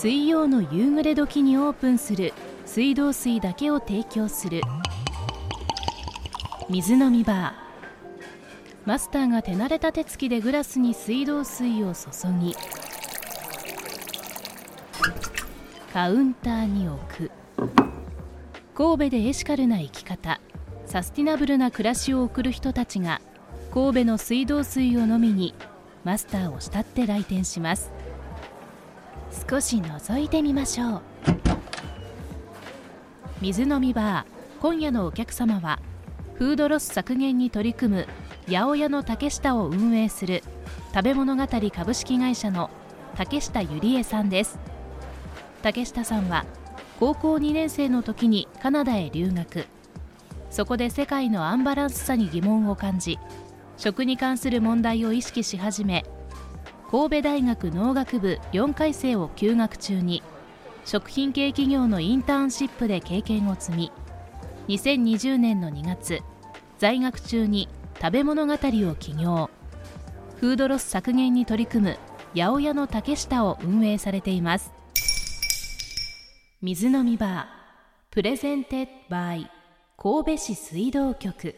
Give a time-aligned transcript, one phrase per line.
[0.00, 2.32] 水曜の夕暮れ時にオープンする
[2.64, 4.60] 水道水だけを提供する。
[6.70, 8.86] 水飲みバー。
[8.86, 12.10] マスターが手慣れた手つきでグラスに水道水を注
[12.40, 12.54] ぎ。
[15.92, 17.32] カウンターに置く。
[18.76, 20.40] 神戸でエシカルな生き方。
[20.86, 23.20] サスティナブルな暮らしを送る人たちが
[23.74, 25.56] 神戸の水道水を飲みに
[26.04, 27.97] マスターを慕って来店します。
[29.48, 31.02] 少し覗いてみましょう。
[33.40, 35.78] 水飲みバー今夜のお客様は
[36.34, 38.06] フードロス削減に取り組む
[38.46, 40.42] 八百屋の竹下を運営する
[40.92, 42.70] 食べ物語株式会社の
[43.16, 44.58] 竹下ゆりえさんです。
[45.62, 46.44] 竹下さんは
[46.98, 49.66] 高校2年生の時にカナダへ留学
[50.50, 53.18] そこで世界のアンバランスさに疑問を感じ
[53.76, 56.04] 食に関する問題を意識し始め
[56.90, 60.22] 神戸大学農学部4回生を休学中に
[60.84, 63.92] 食品系企業のインターンシップで経験を積み
[64.68, 66.20] 2020年の2月
[66.78, 67.68] 在学中に
[68.00, 69.50] 食べ物語を起業。
[70.36, 71.98] フードロス削減に取り組む
[72.34, 74.72] 八百屋の竹下を運営されています。
[76.62, 77.44] 水飲みバー
[78.10, 79.50] プレゼンテッバイ
[79.96, 81.56] 神戸市水道局。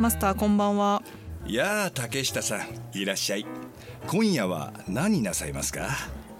[0.00, 1.02] マスターこんばんは。
[1.46, 3.46] やあ竹下さんいらっしゃい。
[4.06, 5.88] 今夜は何なさいますか？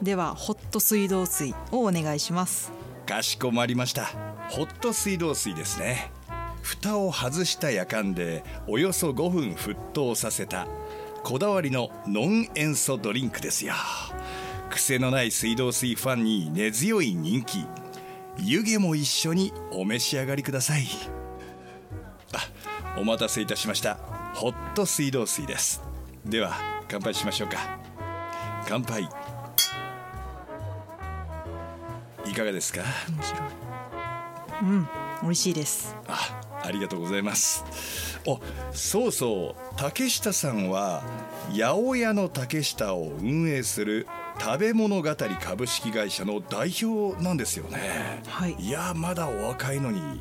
[0.03, 2.73] ではホット水道水をお願いします。
[3.07, 4.07] かしこまりました。
[4.49, 6.11] ホット水道水ですね。
[6.63, 10.67] 蓋を外した夜間でおよそ5分沸騰させた
[11.23, 13.75] こだわりのノン塩素ドリンクですよ。
[14.71, 17.67] 癖のない水道水ファンに根強い人気。
[18.39, 20.87] 湯気も一緒にお召し上がりください。
[22.33, 23.99] あお待たせいたしました
[24.35, 25.81] ホット水道水です。
[26.25, 26.55] では
[26.89, 27.79] 乾杯しましょうか。
[28.69, 29.09] 乾杯。
[32.27, 32.83] いかがですか？
[33.09, 33.43] 面白い
[34.63, 34.89] うん
[35.23, 35.97] 美味しいです。
[36.09, 37.65] あありがとうございます。
[38.27, 38.41] お
[38.73, 41.03] そうそう竹下さんは
[41.53, 44.09] 八百屋の竹下を運営する
[44.41, 48.23] 食べ物語株式会社の代表なんですよね。
[48.27, 48.57] はい。
[48.59, 50.21] いやまだお若いのに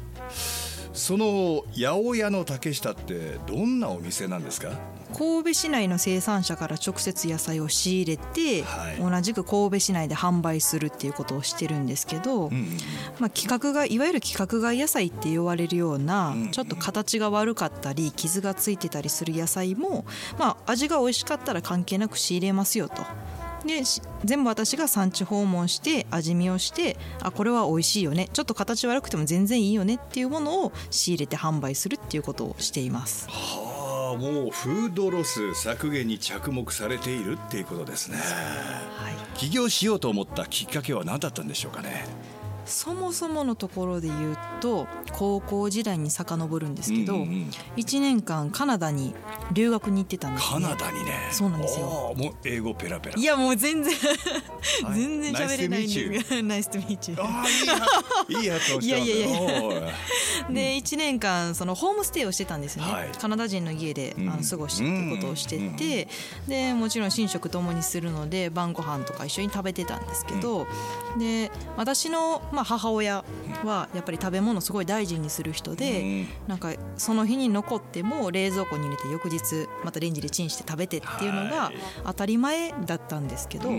[0.94, 4.72] その八百屋の竹下ってどんなお店なんですか？
[5.16, 8.98] 神戸市内の生産者から直接野菜を仕入れて、はい。
[8.98, 12.66] 同じく神戸市内で販売するっていうことをしてるんですけど、うんうん
[13.20, 16.52] まあ、規格外いわゆる規格外野菜って言われるような、うん。
[16.52, 20.06] ちょっと形が悪かったり傷がついてたりする野菜も、
[20.40, 23.04] まあ、味が美味しかったら関係なく仕入れますよと。
[23.66, 28.30] でし全部私が産地訪問して味見をしてあこれは美味しいよね。
[28.34, 33.28] ちょっと形悪くても全然いいよねっていうものを仕入れて販売するっていうことをしています。
[33.30, 38.18] はあもうフードロス削減に着目されているっていうことですね。
[38.18, 39.38] はい。
[39.38, 42.06] 起業しようと思ったきっかけは何だったんでしょうかね
[42.66, 47.50] そもそものところで言うと高校時代に遡るんですけど、うんうんうん。
[47.78, 49.14] 1年間カナダに
[49.52, 51.30] 留学に行ってたんですカねナダにね。
[51.32, 52.14] そうなんですよ。
[52.16, 53.20] もう英語ペラペラ。
[53.20, 55.00] いやもう全然はい。
[55.00, 56.24] 全然喋れないんで。
[56.24, 57.48] すがナイスとミーチああ
[58.30, 59.82] いいやいい発音したいやいやいや。
[60.50, 63.10] で1年間そのホームステイをしてたんですよね、はい。
[63.20, 64.30] カナダ人の家で、うん。
[64.30, 66.08] あの過ごしてってことをしてて、
[66.48, 70.68] でもちろん寝食ともにするので晩ご飯とか一緒に食べてたんですけど、
[71.18, 73.26] で私の、まあ、母親
[73.64, 76.28] はやっぱり食べ物すごい大事にする人で、うん。
[76.48, 81.76] なんかその日に残っても冷蔵庫に入れて翌日またレンジでチンして食べてっていうのがはい。
[82.06, 83.70] 当たり前だったんですけど、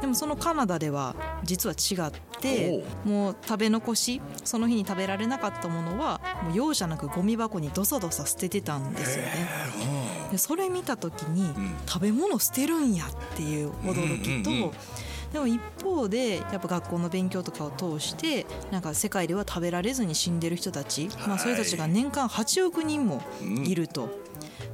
[0.00, 1.14] でもそのカナダでは
[1.44, 9.30] 実は違ってもう食べ残しその日に食べられなかったものはもう容赦なくゴミ箱にどさどさ捨ててたんですよね。
[10.30, 11.74] でそれ見た時に、ん。
[11.86, 14.72] 食べ物捨てるんやっていう驚きと、
[15.34, 24.22] でも一方でやっぱ学校の勉強とかを通してなんか世界では食べられずに死んでる人たち、まあ、それたちが年間8億人もいると。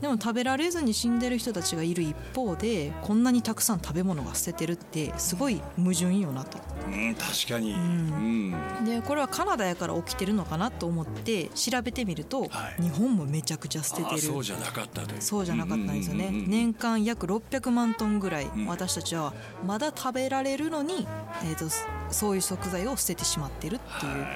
[0.00, 6.58] でも食べられずに死んでる人たちがいる一方でこんなにたくさん食べ物が捨ててるってすごい矛盾よなと。
[6.86, 8.54] うん確かに、ん。
[8.80, 8.84] うん。
[8.84, 12.82] でこれはカナダやから起きてるのかなと思って調べてみると、はい。
[12.82, 14.16] 日本もめちゃくちゃ捨ててる。
[14.16, 16.50] あそうじゃなかったそうじゃなかったんですよね、うんうんうんうん。
[16.50, 18.66] 年間約600万トンぐらい、ん。
[18.66, 19.34] 私たちは
[19.66, 21.06] まだ食べられるのに、
[21.44, 24.26] えー、とそそういう食材を捨ててしまってるっていう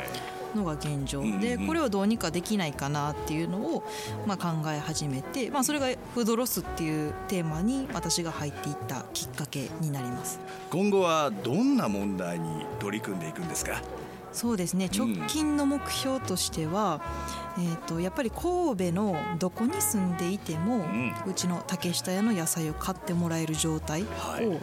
[0.55, 1.41] のが現状、うんうん。
[1.41, 3.85] でこれをどうにかできないかなっていうのを、
[4.27, 10.41] まあ、考え始めて、まあ、それがフードロスっていうテーマに私が入っていったきっかけになります。
[10.71, 13.83] 今後はどんな問題に取り組んでいくんですか？
[14.33, 14.91] そうですね。
[14.93, 17.01] うん直近の目標としては、
[17.57, 20.85] えー、とやっぱり神戸のどこに住んでいても、
[21.27, 24.07] うちの竹下屋の野菜を買ってもらえる状態を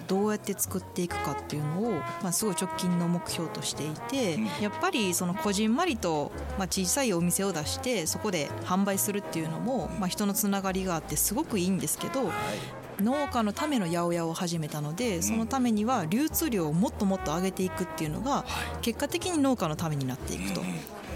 [0.07, 12.31] どうやって作っていくかっていうのを、まあ、すごい直近の目標としていて、やっぱりそのこじんまりと、まあ、小さいお店を出してそこで販売するっていうのも、まあ、人のつながりがあってすごくいいんですけど、
[12.99, 18.45] 農家のための八百屋を始めたのでそのためには流通量をもっともっと上げていくっていうのが
[18.81, 20.61] 結果的に農家のためになっていくと。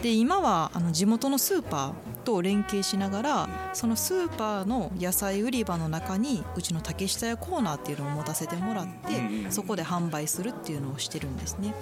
[0.02, 11.74] で今はあの地元のスーパーと連携しながらそのスーパーの野菜売り場の中にうちの竹下屋コーナーっていうのを持たせてもらってそこで販売するっていうのをしてるんですね。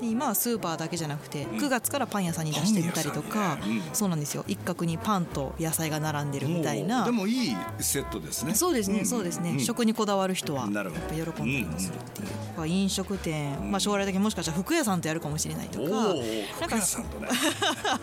[0.00, 3.58] で今はスーパーだけじゃなくて9月からパン屋さんに出してみたりとか、
[3.92, 4.44] そうなんですよ。
[4.48, 7.04] 一角にパンと野菜が並んでるみたいな。
[7.04, 8.54] でもいいセットですね。
[8.54, 12.24] そうですね、そうですね、食にこだわる人はやっぱ喜んだりもするってい
[12.64, 16.14] う、飲食店、まあ、将来的にもしかしたら服屋さんとやるかもしれないとか。
[16.60, 17.28] なんかさんとね。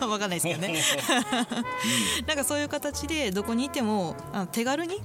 [0.00, 0.74] わかんないですけどね
[2.26, 5.00] なんかそういう形でどこにいてもあの手軽に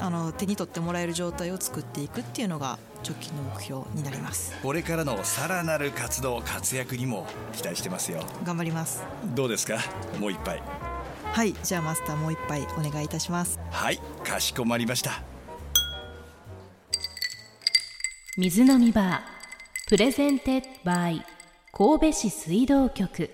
[0.00, 4.54] あの手に取ってもらえる状態を作っていくっていうのが直近の目標になります。
[4.62, 8.24] これからのさらなる活動活躍にも期待してますよ。
[8.44, 9.02] 頑張ります。
[9.34, 9.78] どうですか？
[10.20, 10.62] もう一杯。
[11.24, 11.52] はい。
[11.62, 13.58] じゃあマスターもう一杯お願いいたします。
[13.70, 14.00] はい。
[14.24, 15.22] かしこまりました。
[18.36, 19.20] 水飲みバー
[19.88, 21.26] presented by
[21.72, 23.30] 神戸市水道局